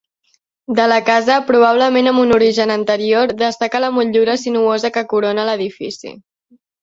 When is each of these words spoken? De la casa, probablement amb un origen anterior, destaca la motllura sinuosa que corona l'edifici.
De 0.77 0.85
la 0.91 0.95
casa, 1.09 1.35
probablement 1.49 2.11
amb 2.11 2.21
un 2.21 2.35
origen 2.37 2.73
anterior, 2.77 3.35
destaca 3.43 3.83
la 3.85 3.93
motllura 3.99 4.37
sinuosa 4.45 4.93
que 4.97 5.07
corona 5.15 5.47
l'edifici. 5.51 6.15